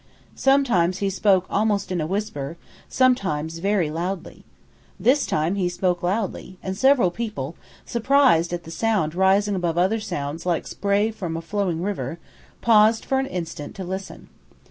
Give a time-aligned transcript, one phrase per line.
[0.33, 2.57] Sometimes he spoke almost in a whisper,
[2.89, 4.43] sometimes very loudly.
[4.99, 7.53] This time he spoke loudly, and several people,
[7.85, 12.17] surprised at the sound rising above other sounds like spray from a flowing river,
[12.61, 14.29] paused for an instant to listen.